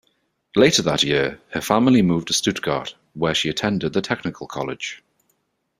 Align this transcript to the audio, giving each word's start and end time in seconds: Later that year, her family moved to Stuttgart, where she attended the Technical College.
Later 0.55 0.81
that 0.81 1.03
year, 1.03 1.39
her 1.51 1.61
family 1.61 2.01
moved 2.01 2.29
to 2.29 2.33
Stuttgart, 2.33 2.95
where 3.13 3.35
she 3.35 3.49
attended 3.49 3.93
the 3.93 4.01
Technical 4.01 4.47
College. 4.47 5.03